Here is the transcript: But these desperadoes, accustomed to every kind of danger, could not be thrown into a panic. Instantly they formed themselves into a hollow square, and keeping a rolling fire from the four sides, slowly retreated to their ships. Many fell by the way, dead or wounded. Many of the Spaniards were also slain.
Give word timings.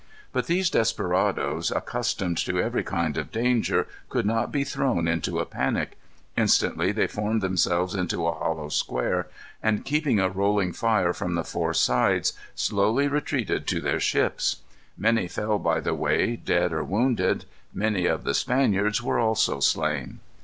But 0.33 0.47
these 0.47 0.71
desperadoes, 0.71 1.69
accustomed 1.69 2.39
to 2.39 2.59
every 2.59 2.81
kind 2.83 3.15
of 3.19 3.31
danger, 3.31 3.85
could 4.09 4.25
not 4.25 4.51
be 4.51 4.63
thrown 4.63 5.07
into 5.07 5.37
a 5.37 5.45
panic. 5.45 5.95
Instantly 6.35 6.91
they 6.91 7.05
formed 7.05 7.41
themselves 7.43 7.93
into 7.93 8.25
a 8.25 8.33
hollow 8.33 8.69
square, 8.69 9.27
and 9.61 9.85
keeping 9.85 10.19
a 10.19 10.27
rolling 10.27 10.73
fire 10.73 11.13
from 11.13 11.35
the 11.35 11.43
four 11.43 11.75
sides, 11.75 12.33
slowly 12.55 13.07
retreated 13.07 13.67
to 13.67 13.79
their 13.79 13.99
ships. 13.99 14.63
Many 14.97 15.27
fell 15.27 15.59
by 15.59 15.79
the 15.79 15.93
way, 15.93 16.35
dead 16.35 16.73
or 16.73 16.83
wounded. 16.83 17.45
Many 17.71 18.07
of 18.07 18.23
the 18.23 18.33
Spaniards 18.33 19.03
were 19.03 19.19
also 19.19 19.59
slain. 19.59 20.19